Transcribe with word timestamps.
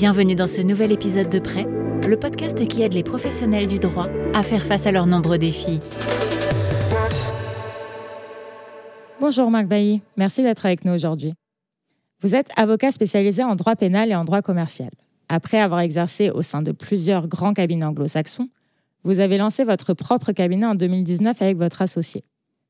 Bienvenue 0.00 0.34
dans 0.34 0.46
ce 0.46 0.62
nouvel 0.62 0.92
épisode 0.92 1.28
de 1.28 1.38
Prêt, 1.38 1.66
le 2.08 2.16
podcast 2.18 2.66
qui 2.66 2.80
aide 2.80 2.94
les 2.94 3.02
professionnels 3.02 3.66
du 3.66 3.78
droit 3.78 4.06
à 4.32 4.42
faire 4.42 4.64
face 4.64 4.86
à 4.86 4.92
leurs 4.92 5.06
nombreux 5.06 5.36
défis. 5.36 5.78
Bonjour 9.20 9.50
Marc 9.50 9.66
Bailly, 9.66 10.00
merci 10.16 10.42
d'être 10.42 10.64
avec 10.64 10.86
nous 10.86 10.94
aujourd'hui. 10.94 11.34
Vous 12.22 12.34
êtes 12.34 12.48
avocat 12.56 12.92
spécialisé 12.92 13.44
en 13.44 13.56
droit 13.56 13.76
pénal 13.76 14.10
et 14.10 14.14
en 14.14 14.24
droit 14.24 14.40
commercial. 14.40 14.88
Après 15.28 15.58
avoir 15.58 15.80
exercé 15.80 16.30
au 16.30 16.40
sein 16.40 16.62
de 16.62 16.72
plusieurs 16.72 17.28
grands 17.28 17.52
cabinets 17.52 17.84
anglo-saxons, 17.84 18.48
vous 19.04 19.20
avez 19.20 19.36
lancé 19.36 19.64
votre 19.64 19.92
propre 19.92 20.32
cabinet 20.32 20.64
en 20.64 20.76
2019 20.76 21.42
avec 21.42 21.58
votre 21.58 21.82
associé. 21.82 22.24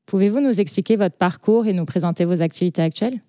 Pouvez-vous 0.05 0.41
nous 0.41 0.59
expliquer 0.59 0.97
votre 0.97 1.15
parcours 1.15 1.65
et 1.65 1.71
nous 1.71 1.85
présenter 1.85 2.25
vos 2.25 2.41
activités 2.41 2.81
actuelles? 2.81 3.21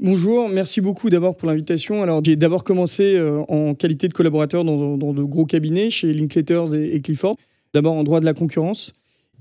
Bonjour, 0.00 0.48
merci 0.48 0.80
beaucoup 0.80 1.08
d'abord 1.08 1.36
pour 1.36 1.46
l'invitation. 1.48 2.02
Alors, 2.02 2.20
j'ai 2.24 2.34
d'abord 2.34 2.64
commencé 2.64 3.14
euh, 3.14 3.42
en 3.46 3.76
qualité 3.76 4.08
de 4.08 4.12
collaborateur 4.12 4.64
dans, 4.64 4.96
de 4.96 5.22
gros 5.22 5.44
cabinets 5.46 5.88
chez 5.88 6.12
Linklaters 6.12 6.74
et, 6.74 7.00
Clifford, 7.00 7.36
d'abord 7.74 7.94
en 7.94 8.02
droit 8.02 8.18
de 8.18 8.24
la 8.24 8.34
concurrence. 8.34 8.92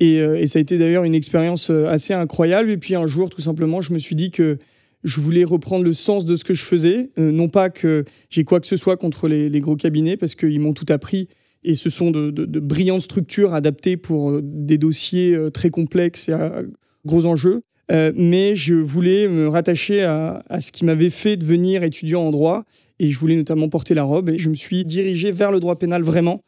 Euh, 0.03 0.35
et, 0.35 0.45
ça 0.45 0.59
a 0.59 0.61
été 0.61 0.77
d'ailleurs 0.77 1.05
une 1.05 1.15
expérience 1.15 1.71
euh, 1.71 1.87
assez 1.87 2.13
incroyable. 2.13 2.69
Et 2.69 2.77
puis 2.77 2.93
un 2.93 3.07
jour, 3.07 3.31
tout 3.31 3.41
simplement, 3.41 3.81
je 3.81 3.93
me 3.93 3.97
suis 3.97 4.13
dit 4.13 4.29
que 4.29 4.59
je 5.03 5.19
voulais 5.19 5.43
reprendre 5.43 5.83
le 5.83 5.93
sens 5.93 6.23
de 6.23 6.35
ce 6.35 6.43
que 6.43 6.53
je 6.53 6.63
faisais. 6.63 7.09
non 7.17 7.49
pas 7.49 7.71
que 7.71 8.05
j'ai 8.29 8.43
quoi 8.43 8.59
que 8.59 8.67
ce 8.67 8.77
soit 8.77 8.95
contre 8.95 9.27
les, 9.27 9.59
gros 9.59 9.75
cabinets, 9.75 10.17
parce 10.17 10.35
qu'ils 10.35 10.59
m'ont 10.59 10.73
tout 10.73 10.85
appris. 10.89 11.29
Et 11.63 11.73
ce 11.73 11.89
sont 11.89 12.11
de, 12.11 12.29
de, 12.29 12.59
brillantes 12.59 13.01
structures 13.01 13.53
adaptées 13.55 13.97
pour 13.97 14.39
des 14.41 14.77
dossiers 14.77 15.35
très 15.51 15.71
complexes 15.71 16.29
et 16.29 16.33
à 16.33 16.61
gros 17.05 17.25
enjeux. 17.25 17.63
Euh, 17.91 18.11
mais 18.15 18.55
je 18.55 18.75
voulais 18.75 19.27
me 19.27 19.47
rattacher 19.47 20.03
à, 20.03 20.41
ce 20.59 20.71
qui 20.71 20.85
m'avait 20.85 21.09
fait 21.09 21.37
devenir 21.37 21.83
étudiant 21.83 22.21
en 22.21 22.31
droit. 22.31 22.63
Et 22.99 23.11
je 23.11 23.19
voulais 23.19 23.35
notamment 23.35 23.69
porter 23.69 23.93
la 23.93 24.03
robe. 24.03 24.29
Et 24.29 24.37
je 24.37 24.49
me 24.49 24.55
suis 24.55 24.85
dirigé 24.85 25.31
vers 25.31 25.51
le 25.51 25.59
droit 25.59 25.77
pénal 25.77 26.01
vraiment. 26.01 26.43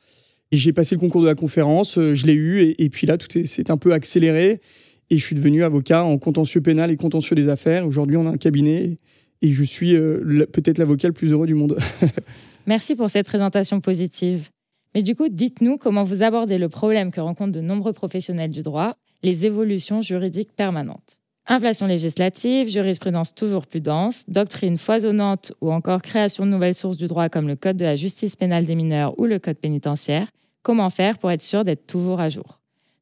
Et 0.52 0.58
j'ai 0.58 0.74
passé 0.74 0.96
le 0.96 1.00
concours 1.00 1.22
de 1.22 1.28
la 1.28 1.36
conférence, 1.36 1.98
euh, 1.98 2.14
je 2.14 2.28
l'ai 2.28 2.34
eu. 2.34 2.76
Et, 2.78 2.90
puis 2.90 3.08
là, 3.08 3.18
tout 3.18 3.28
s'est 3.46 3.72
un 3.72 3.78
peu 3.78 3.94
accéléré. 3.94 4.62
Et 5.10 5.18
je 5.18 5.24
suis 5.24 5.36
devenu 5.36 5.64
avocat 5.64 6.04
en 6.04 6.18
contentieux 6.18 6.62
pénal 6.62 6.92
et 6.92 6.98
contentieux 6.98 7.36
des 7.36 7.50
affaires. 7.50 7.86
Aujourd'hui, 7.86 8.18
on 8.18 8.28
a 8.28 8.32
un 8.32 8.38
cabinet. 8.38 8.98
Et 9.42 9.52
je 9.52 9.64
suis 9.64 9.96
euh, 9.96 10.46
peut-être 10.52 10.78
l'avocat 10.78 11.08
le 11.08 11.14
plus 11.14 11.32
heureux 11.32 11.48
du 11.48 11.56
monde. 11.56 11.78
Merci 12.68 12.96
pour 12.96 13.10
cette 13.10 13.28
présentation 13.28 13.82
positive. 13.82 14.50
Mais 14.94 15.04
du 15.04 15.14
coup, 15.14 15.28
dites-nous 15.30 15.78
comment 15.78 16.04
vous 16.04 16.24
abordez 16.24 16.58
le 16.58 16.70
problème 16.70 17.12
que 17.12 17.20
rencontrent 17.20 17.52
de 17.52 17.62
nombreux 17.62 17.94
professionnels 17.94 18.52
du 18.52 18.64
droit, 18.64 18.96
les 19.24 19.46
évolutions 19.46 20.02
juridiques 20.02 20.56
permanentes. 20.56 21.22
Inflation 21.48 21.86
législative, 21.86 22.70
jurisprudence 22.70 23.36
toujours 23.36 23.68
plus 23.68 23.80
dense, 23.80 24.26
doctrine 24.28 24.80
foisonnante 24.80 25.54
ou 25.62 25.72
encore 25.72 26.02
création 26.02 26.44
de 26.44 26.52
nouvelles 26.52 26.74
sources 26.74 26.98
du 26.98 27.06
droit 27.06 27.30
comme 27.30 27.48
le 27.48 27.56
Code 27.56 27.78
de 27.78 27.86
la 27.86 27.96
justice 27.96 28.36
pénale 28.36 28.66
des 28.66 28.74
mineurs 28.74 29.18
ou 29.20 29.26
le 29.26 29.38
Code 29.38 29.58
pénitentiaire. 29.58 30.28
Comment 30.64 30.90
faire 30.90 31.20
pour 31.20 31.30
être 31.30 31.44
sûr 31.44 31.64
d'être 31.64 31.86
toujours 31.86 32.20
à 32.20 32.30
jour? 32.30 32.62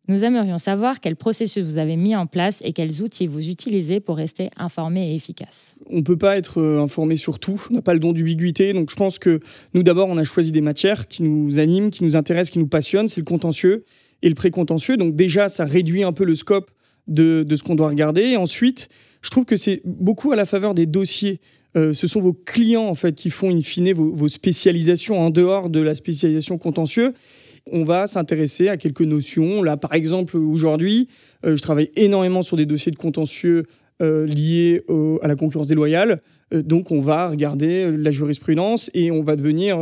Nous 0.09 0.25
aimerions 0.25 0.58
savoir 0.58 1.00
quel 1.00 1.16
processus 1.16 1.63
vous 1.63 1.77
avez 1.77 1.95
mis 1.95 2.13
en 2.17 2.27
place 2.27 2.59
et 2.66 2.73
quels 2.73 3.02
outils 3.02 3.27
vous 3.27 3.47
utilisez 3.47 4.02
pour 4.02 4.17
rester 4.17 4.50
informé 4.57 5.13
et 5.13 5.16
efficace. 5.16 5.78
On 5.89 6.00
ne 6.00 6.02
peut 6.02 6.17
pas 6.17 6.35
être 6.35 6.59
euh, 6.59 6.81
informé 6.81 7.16
sur 7.16 7.39
tout, 7.39 7.66
on 7.72 7.75
n'a 7.75 7.81
pas 7.81 7.94
le 7.94 8.02
don 8.02 8.11
d'ubiguïté, 8.11 8.73
donc 8.73 8.89
je 8.89 8.97
pense 8.97 9.17
que 9.17 9.39
nous 9.73 9.83
d'abord 9.83 10.09
on 10.09 10.17
a 10.17 10.25
choisi 10.25 10.52
des 10.52 10.59
matières 10.59 11.07
qui 11.07 11.23
nous 11.23 11.59
animent, 11.59 11.89
qui 11.89 12.03
nous 12.03 12.17
intéressent, 12.17 12.52
qui 12.52 12.59
nous 12.59 12.67
passionnent, 12.67 13.07
c'est 13.07 13.22
le 13.22 13.25
contentieux 13.25 13.85
et 14.22 14.28
le 14.28 14.35
précontentieux, 14.35 14.97
donc 14.97 15.16
déjà 15.16 15.47
ça 15.47 15.63
réduit 15.63 16.03
un 16.03 16.11
peu 16.11 16.25
le 16.25 16.35
scope 16.35 16.69
de, 17.07 17.45
ce 17.55 17.63
qu'on 17.63 17.75
doit 17.75 17.89
regarder. 17.89 18.37
Ensuite, 18.37 18.89
je 19.21 19.29
trouve 19.29 19.45
que 19.45 19.55
c'est 19.55 19.81
beaucoup 19.85 20.31
à 20.31 20.35
la 20.35 20.45
faveur 20.45 20.73
des 20.73 20.85
dossiers. 20.85 21.39
Euh, 21.75 21.93
ce 21.93 22.07
sont 22.07 22.21
vos 22.21 22.33
clients 22.33 22.85
en 22.85 22.95
fait 22.95 23.15
qui 23.15 23.29
font 23.29 23.49
in 23.49 23.61
fine 23.61 23.93
vos, 23.93 24.27
spécialisations 24.27 25.19
en 25.19 25.29
dehors 25.31 25.69
de 25.69 25.79
la 25.79 25.95
spécialisation 25.95 26.57
contentieux. 26.57 27.13
On 27.72 27.83
va 27.83 28.07
s'intéresser 28.07 28.67
à 28.67 28.78
quelques 28.78 29.01
notions. 29.01 29.63
Là, 29.63 29.78
par 29.78 29.94
exemple, 29.94 30.38
aujourd'hui, 30.38 31.07
euh, 31.45 31.55
je 31.55 31.61
travaille 31.61 31.91
énormément 31.95 32.41
sur 32.41 32.57
des 32.57 32.66
dossiers 32.66 32.91
de 32.91 32.97
contentieux 32.97 33.66
euh, 34.01 34.25
liés 34.25 34.83
à 35.22 35.28
la 35.28 35.35
concurrence 35.35 35.67
déloyale. 35.67 36.22
donc, 36.51 36.91
on 36.91 37.01
va 37.01 37.29
regarder 37.29 37.89
la 37.89 38.11
jurisprudence 38.11 38.91
et 38.94 39.11
on 39.11 39.23
va 39.23 39.35
devenir 39.35 39.79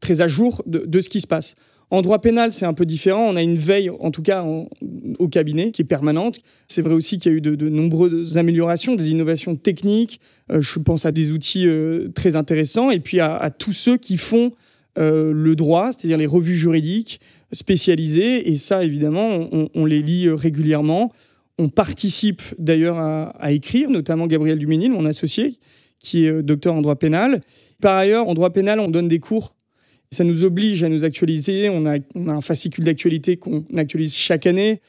très 0.00 0.20
à 0.20 0.28
jour 0.28 0.62
de 0.66 1.00
ce 1.00 1.08
qui 1.08 1.20
se 1.20 1.26
passe. 1.26 1.56
En 1.92 2.00
droit 2.00 2.20
pénal, 2.20 2.52
c'est 2.52 2.64
un 2.64 2.72
peu 2.72 2.86
différent. 2.86 3.28
On 3.28 3.36
a 3.36 3.42
une 3.42 3.58
veille, 3.58 3.90
en 3.90 4.10
tout 4.10 4.22
cas 4.22 4.46
au 5.18 5.28
cabinet, 5.28 5.72
qui 5.72 5.82
est 5.82 5.84
permanente. 5.84 6.40
C'est 6.66 6.80
vrai 6.80 6.94
aussi 6.94 7.18
qu'il 7.18 7.30
y 7.30 7.34
a 7.34 7.36
eu 7.36 7.42
de, 7.42 7.68
nombreuses 7.68 8.38
améliorations, 8.38 8.94
des 8.94 9.10
innovations 9.10 9.56
techniques. 9.56 10.18
Euh, 10.50 10.62
je 10.62 10.78
pense 10.78 11.04
à 11.04 11.12
des 11.12 11.32
outils 11.32 11.66
euh, 11.66 12.08
très 12.14 12.34
intéressants. 12.34 12.90
Et 12.90 12.98
puis 12.98 13.20
à, 13.20 13.50
tous 13.50 13.72
ceux 13.72 13.98
qui 13.98 14.16
font 14.16 14.52
euh, 14.98 15.34
le 15.34 15.54
droit, 15.54 15.92
c'est-à-dire 15.92 16.16
les 16.16 16.24
revues 16.24 16.56
juridiques 16.56 17.20
spécialisées. 17.52 18.50
Et 18.50 18.56
ça, 18.56 18.82
évidemment, 18.82 19.50
on, 19.74 19.84
les 19.84 20.00
lit 20.00 20.30
régulièrement. 20.30 21.12
On 21.58 21.68
participe 21.68 22.40
d'ailleurs 22.58 22.98
à, 22.98 23.52
écrire, 23.52 23.90
notamment 23.90 24.26
Gabriel 24.26 24.58
Duménil, 24.58 24.92
mon 24.92 25.04
associé, 25.04 25.58
qui 25.98 26.24
est 26.24 26.42
docteur 26.42 26.72
en 26.72 26.80
droit 26.80 26.96
pénal. 26.96 27.42
Par 27.82 27.98
ailleurs, 27.98 28.28
en 28.28 28.32
droit 28.32 28.48
pénal, 28.48 28.80
on 28.80 28.88
donne 28.88 29.08
des 29.08 29.18
cours 29.18 29.54
ça 30.12 30.24
nous 30.24 30.44
oblige 30.44 30.82
à 30.84 30.88
nous 30.88 31.04
actualiser. 31.04 31.68
On 31.70 31.86
a, 31.86 31.96
un 32.14 32.40
fascicule 32.40 32.84
d'actualité 32.84 33.36
qu'on 33.38 33.64
actualise 33.76 34.14
chaque 34.14 34.46
année. 34.46 34.80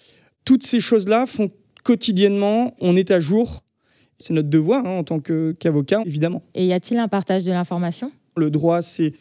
Toutes 0.46 0.64
ces 0.64 0.82
choses-là 0.82 1.26
font 1.26 1.50
quotidiennement, 1.84 2.76
on 2.82 2.96
est 2.96 3.10
à 3.10 3.20
jour. 3.20 3.64
C'est 4.18 4.34
notre 4.34 4.50
devoir 4.50 4.86
hein, 4.86 4.98
en 4.98 5.04
tant 5.04 5.20
qu'avocat, 5.20 6.02
évidemment. 6.06 6.44
Et 6.54 6.68
y 6.68 6.74
a-t-il 6.74 7.00
un 7.00 7.08
partage 7.08 7.46
de 7.46 7.52
l'information? 7.52 8.12
Le 8.36 8.52
droit, 8.52 8.82
c'est 8.82 9.14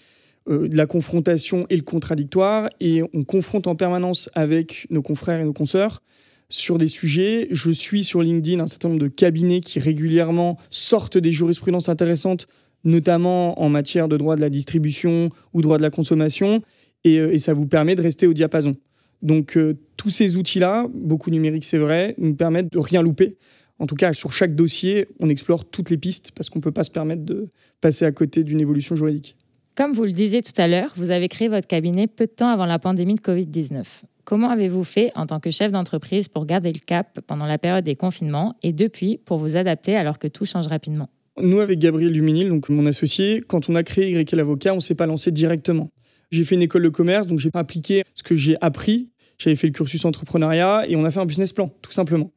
euh, 0.48 0.68
la 0.72 0.86
confrontation 0.86 1.66
et 1.70 1.76
le 1.76 1.82
contradictoire. 1.82 2.68
Et 2.80 3.02
on 3.14 3.24
confronte 3.24 3.66
en 3.68 3.76
permanence 3.76 4.28
avec 4.34 4.86
nos 4.90 5.02
confrères 5.02 5.40
et 5.40 5.44
nos 5.44 5.52
consoeurs 5.52 6.02
sur 6.48 6.78
des 6.78 6.88
sujets. 6.88 7.48
Je 7.50 7.70
suis 7.70 8.04
sur 8.04 8.22
LinkedIn 8.22 8.60
un 8.60 8.66
certain 8.66 8.88
nombre 8.88 9.00
de 9.00 9.08
cabinets 9.08 9.60
qui 9.60 9.78
régulièrement 9.78 10.58
sortent 10.68 11.16
des 11.16 11.32
jurisprudences 11.32 11.88
intéressantes 11.88 12.46
notamment 12.84 13.60
en 13.60 13.68
matière 13.68 14.08
de 14.08 14.16
droit 14.16 14.36
de 14.36 14.40
la 14.40 14.50
distribution 14.50 15.30
ou 15.52 15.62
droit 15.62 15.78
de 15.78 15.82
la 15.82 15.90
consommation, 15.90 16.62
et, 17.04 17.18
euh, 17.18 17.38
ça 17.38 17.54
vous 17.54 17.66
permet 17.66 17.94
de 17.94 18.02
rester 18.02 18.26
au 18.26 18.32
diapason. 18.32 18.76
Donc 19.22 19.56
euh, 19.56 19.78
tous 19.96 20.10
ces 20.10 20.36
outils-là, 20.36 20.86
beaucoup 20.92 21.30
numériques 21.30 21.64
c'est 21.64 21.78
vrai, 21.78 22.14
nous 22.18 22.34
permettent 22.34 22.72
de 22.72 22.78
rien 22.78 23.02
louper. 23.02 23.36
En 23.78 23.86
tout 23.86 23.94
cas, 23.94 24.12
sur 24.12 24.32
chaque 24.32 24.54
dossier, 24.54 25.08
on 25.18 25.28
explore 25.28 25.64
toutes 25.64 25.90
les 25.90 25.96
pistes 25.96 26.30
parce 26.32 26.50
qu'on 26.50 26.58
ne 26.58 26.62
peut 26.62 26.72
pas 26.72 26.84
se 26.84 26.90
permettre 26.90 27.24
de 27.24 27.48
passer 27.80 28.04
à 28.04 28.12
côté 28.12 28.44
d'une 28.44 28.60
évolution 28.60 28.94
juridique. 28.94 29.36
Comme 29.74 29.92
vous 29.92 30.04
le 30.04 30.12
disiez 30.12 30.42
tout 30.42 30.52
à 30.58 30.68
l'heure, 30.68 30.92
vous 30.96 31.10
avez 31.10 31.28
créé 31.28 31.48
votre 31.48 31.66
cabinet 31.66 32.06
peu 32.06 32.26
de 32.26 32.30
temps 32.30 32.48
avant 32.48 32.66
la 32.66 32.78
pandémie 32.78 33.14
de 33.14 33.20
Covid-19. 33.20 33.84
Comment 34.24 34.50
avez-vous 34.50 34.84
fait 34.84 35.10
en 35.16 35.26
tant 35.26 35.40
que 35.40 35.50
chef 35.50 35.72
d'entreprise 35.72 36.28
pour 36.28 36.46
garder 36.46 36.72
le 36.72 36.78
cap 36.78 37.20
pendant 37.26 37.46
la 37.46 37.58
période 37.58 37.84
des 37.84 37.96
confinements 37.96 38.54
et 38.62 38.72
depuis 38.72 39.18
pour 39.18 39.38
vous 39.38 39.56
adapter 39.56 39.96
alors 39.96 40.18
que 40.18 40.28
tout 40.28 40.44
change 40.44 40.68
rapidement? 40.68 41.08
Nous, 41.40 41.60
avec 41.60 41.78
Gabriel 41.78 42.12
Duminil, 42.12 42.48
donc 42.48 42.68
mon 42.68 42.86
associé, 42.86 43.40
quand 43.46 43.68
on 43.68 43.74
a 43.74 43.82
créé 43.82 44.10
Y 44.10 44.32
l'avocat, 44.34 44.74
on 44.74 44.80
s'est 44.80 44.94
pas 44.94 45.06
lancé 45.06 45.30
directement. 45.30 45.90
J'ai 46.30 46.44
fait 46.44 46.54
une 46.54 46.62
école 46.62 46.82
de 46.82 46.88
commerce, 46.88 47.26
donc 47.26 47.38
j'ai 47.38 47.50
appliqué 47.54 48.02
ce 48.14 48.22
que 48.22 48.36
j'ai 48.36 48.56
appris. 48.60 49.10
J'avais 49.38 49.56
fait 49.56 49.66
le 49.66 49.72
cursus 49.72 50.04
entrepreneuriat 50.04 50.84
et 50.88 50.96
on 50.96 51.04
a 51.04 51.10
fait 51.10 51.20
un 51.20 51.26
business 51.26 51.52
plan, 51.52 51.70
tout 51.82 51.92
simplement. 51.92 52.32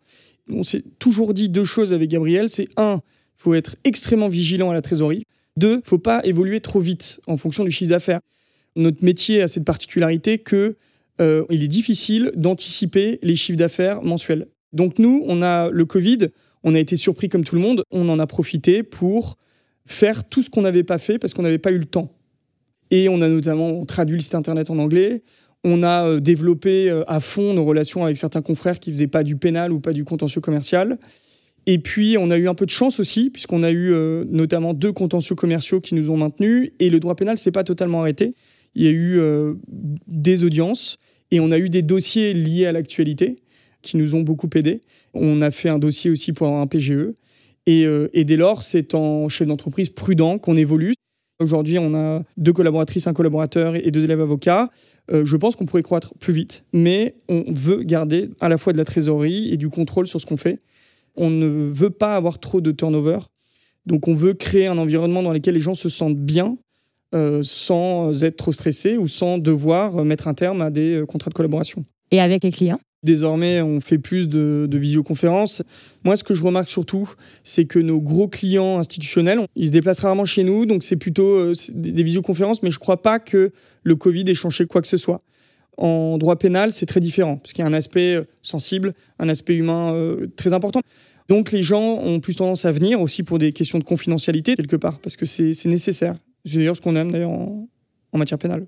On 0.50 0.64
s'est 0.64 0.84
toujours 1.00 1.34
dit 1.34 1.50
deux 1.50 1.66
choses 1.66 1.94
avec 1.94 2.10
Gabriel. 2.10 2.50
C'est 2.50 2.68
un, 2.78 3.02
il 3.38 3.42
faut 3.42 3.54
être 3.54 3.76
extrêmement 3.84 4.30
vigilant 4.30 4.70
à 4.70 4.74
la 4.74 4.82
trésorerie. 4.82 5.24
Deux, 5.58 5.82
faut 5.86 5.98
pas 5.98 6.22
évoluer 6.26 6.60
trop 6.60 6.80
vite 6.80 7.20
en 7.28 7.38
fonction 7.38 7.64
du 7.64 7.72
chiffre 7.72 7.90
d'affaires. 7.90 8.20
Notre 8.76 9.04
métier 9.04 9.42
a 9.42 9.48
cette 9.48 9.64
particularité 9.64 10.40
que 10.40 10.76
euh, 11.22 11.46
il 11.50 11.64
est 11.64 11.70
difficile 11.70 12.32
d'anticiper 12.36 13.20
les 13.24 13.36
chiffres 13.36 13.58
d'affaires 13.58 14.02
mensuels. 14.02 14.48
Donc 14.74 15.00
nous, 15.00 15.24
on 15.28 15.42
a 15.42 15.70
le 15.70 15.86
Covid, 15.86 16.30
on 16.66 16.74
a 16.74 16.80
été 16.80 16.98
surpris 16.98 17.30
comme 17.30 17.46
tout 17.46 17.56
le 17.56 17.62
monde. 17.62 17.84
On 17.92 18.10
en 18.10 18.20
a 18.20 18.28
profité 18.28 18.84
pour 18.84 19.38
faire 19.86 20.28
tout 20.28 20.42
ce 20.42 20.50
qu'on 20.50 20.64
n'avait 20.64 20.84
pas 20.84 20.98
fait 20.98 21.20
parce 21.20 21.34
qu'on 21.34 21.44
n'avait 21.44 21.60
pas 21.60 21.72
eu 21.72 21.78
le 21.78 21.86
temps. 21.86 22.12
Et 22.92 23.08
on 23.08 23.22
a 23.22 23.30
notamment 23.30 23.86
traduit 23.86 24.18
le 24.18 24.24
site 24.24 24.36
internet 24.36 24.72
en 24.72 24.80
anglais. 24.80 25.24
On 25.64 25.84
a 25.84 26.08
euh, 26.08 26.20
développé 26.20 26.90
euh, 26.90 27.04
à 27.08 27.20
fond 27.20 27.54
nos 27.54 27.64
relations 27.64 28.04
avec 28.04 28.18
certains 28.18 28.42
confrères 28.42 28.80
qui 28.80 28.92
faisaient 28.92 29.08
pas 29.08 29.24
du 29.24 29.36
pénal 29.36 29.72
ou 29.72 29.80
pas 29.80 29.94
du 29.94 30.04
contentieux 30.04 30.42
commercial. 30.42 30.98
Et 31.68 31.78
puis, 31.78 32.18
on 32.20 32.32
a 32.32 32.38
eu 32.38 32.48
un 32.48 32.56
peu 32.56 32.66
de 32.66 32.72
chance 32.72 33.00
aussi, 33.00 33.30
puisqu'on 33.30 33.64
a 33.64 33.72
eu 33.72 33.94
euh, 33.94 34.26
notamment 34.28 34.74
deux 34.74 34.92
contentieux 34.92 35.36
commerciaux 35.36 35.82
qui 35.82 35.94
nous 35.94 36.10
ont 36.10 36.18
maintenus. 36.18 36.72
Et 36.80 36.90
le 36.90 37.00
droit 37.00 37.16
pénal 37.16 37.38
s'est 37.38 37.52
pas 37.52 37.64
totalement 37.64 38.02
arrêté. 38.02 38.34
Il 38.74 38.84
y 38.84 38.88
a 38.88 38.92
eu 38.92 39.22
des 40.08 40.44
audiences 40.44 40.98
et 41.32 41.40
on 41.40 41.50
a 41.52 41.58
eu 41.58 41.70
des 41.70 41.82
dossiers 41.82 42.34
liés 42.34 42.66
à 42.66 42.74
l'actualité 42.74 43.38
qui 43.86 43.98
nous 43.98 44.16
ont 44.16 44.22
beaucoup 44.22 44.50
aidés. 44.56 44.82
On 45.14 45.42
a 45.42 45.52
fait 45.52 45.70
un 45.70 45.80
dossier 45.80 46.12
aussi 46.12 46.34
pour 46.34 46.48
avoir 46.48 46.62
un 46.62 46.68
PGE. 46.68 47.14
Euh, 47.68 48.10
et, 48.14 48.26
dès 48.26 48.38
lors, 48.38 48.64
c'est 48.64 48.94
en 48.94 49.30
chef 49.30 49.48
d'entreprise 49.48 49.90
prudent 49.90 50.38
qu'on 50.38 50.58
évolue. 50.58 50.94
Aujourd'hui, 51.40 51.78
on 51.80 51.94
a 51.96 52.24
deux 52.38 52.54
collaboratrices, 52.54 53.08
un 53.08 53.14
collaborateur 53.14 53.76
et 53.76 53.92
deux 53.92 54.04
élèves 54.04 54.22
avocats. 54.22 54.70
Euh, 55.12 55.26
je 55.26 55.36
pense 55.38 55.56
qu'on 55.56 55.66
pourrait 55.66 55.84
croître 55.84 56.14
plus 56.16 56.34
vite, 56.34 56.64
mais 56.74 57.16
on 57.28 57.44
veut 57.48 57.84
garder 57.84 58.30
à 58.40 58.50
la 58.50 58.58
fois 58.58 58.74
de 58.74 58.78
la 58.78 58.86
trésorerie 58.86 59.52
et 59.52 59.58
du 59.58 59.70
contrôle 59.70 60.08
sur 60.08 60.22
ce 60.22 60.26
qu'on 60.26 60.38
fait. 60.38 60.60
On 61.16 61.30
ne 61.30 61.72
veut 61.72 61.90
pas 61.90 62.16
avoir 62.16 62.40
trop 62.40 62.62
de 62.62 62.72
turnover. 62.72 63.20
Donc, 63.86 64.08
on 64.08 64.16
veut 64.16 64.34
créer 64.34 64.68
un 64.68 64.78
environnement 64.78 65.24
dans 65.24 65.32
lequel 65.32 65.56
les 65.56 65.60
gens 65.60 65.76
se 65.76 65.90
sentent 65.90 66.18
bien, 66.18 66.58
sans 67.42 68.26
être 68.26 68.36
trop 68.36 68.52
stressé 68.52 68.98
ou 68.98 69.08
sans 69.08 69.38
devoir 69.38 70.04
mettre 70.04 70.28
un 70.28 70.34
terme 70.34 70.62
à 70.62 70.70
des 70.70 71.02
contrats 71.08 71.30
de 71.30 71.36
collaboration. 71.36 71.84
Et 72.12 72.20
avec 72.20 72.44
les 72.44 72.52
clients? 72.52 72.80
Désormais, 73.06 73.62
on 73.62 73.80
fait 73.80 73.98
plus 73.98 74.28
de, 74.28 74.68
visioconférences. 74.72 75.64
Moi, 76.04 76.16
ce 76.16 76.24
que 76.24 76.34
je 76.34 76.44
remarque 76.44 76.70
surtout, 76.70 77.14
c'est 77.44 77.66
que 77.66 77.80
nos 77.80 78.02
gros 78.02 78.28
clients 78.28 78.80
institutionnels, 78.80 79.48
ils 79.56 79.68
se 79.68 79.72
déplacent 79.72 80.00
rarement 80.00 80.26
chez 80.26 80.44
nous, 80.44 80.66
donc 80.66 80.84
c'est 80.84 80.98
plutôt 80.98 81.54
des, 81.74 82.04
visioconférences, 82.04 82.64
mais 82.64 82.72
je 82.72 82.78
ne 82.78 82.80
crois 82.80 83.02
pas 83.02 83.20
que 83.20 83.52
le 83.84 83.96
Covid 83.96 84.24
ait 84.28 84.36
changé 84.36 84.66
quoi 84.66 84.82
que 84.82 84.88
ce 84.88 84.98
soit. 84.98 85.22
En 85.78 86.18
droit 86.18 86.38
pénal, 86.38 86.72
c'est 86.72 86.86
très 86.86 87.00
différent, 87.00 87.38
parce 87.38 87.54
qu'il 87.54 87.64
y 87.64 87.68
a 87.68 87.70
un 87.70 87.74
aspect 87.74 88.20
sensible, 88.42 88.94
un 89.20 89.30
aspect 89.30 89.56
humain 89.56 90.18
très 90.36 90.54
important. 90.54 90.82
Donc 91.28 91.52
les 91.52 91.64
gens 91.64 92.00
ont 92.00 92.20
plus 92.20 92.36
tendance 92.36 92.66
à 92.66 92.72
venir 92.72 93.02
aussi 93.02 93.24
pour 93.24 93.40
des 93.40 93.52
questions 93.52 93.80
de 93.80 93.84
confidentialité 93.84 94.56
quelque 94.56 94.76
part, 94.76 95.00
parce 95.00 95.16
que 95.16 95.26
c'est 95.26 95.54
nécessaire. 95.66 96.16
C'est 96.46 96.58
d'ailleurs 96.58 96.76
ce 96.76 96.82
qu'on 96.82 96.96
aime 96.96 97.12
d'ailleurs 97.12 97.32
en, 97.32 97.68
matière 98.14 98.40
pénale. 98.40 98.66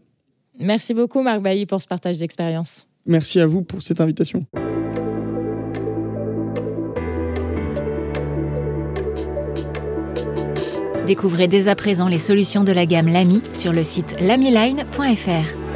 Merci 0.60 0.94
beaucoup 0.94 1.22
Marc 1.22 1.42
Bailly 1.42 1.66
pour 1.66 1.81
ce 1.81 1.88
partage 1.88 2.19
d'expérience. 2.19 2.88
Merci 3.07 3.39
à 3.39 3.48
vous 3.48 3.62
pour 3.63 3.81
cette 3.81 4.01
invitation. 4.01 4.45
Découvrez 11.07 11.48
dès 11.48 11.69
à 11.69 11.75
présent 11.75 12.09
les 12.09 12.19
solutions 12.19 12.65
de 12.65 12.74
la 12.74 12.86
gamme 12.86 13.07
Lamy 13.07 13.42
sur 13.54 13.71
le 13.71 13.86
site 13.86 14.19
lamyline.fr. 14.19 15.66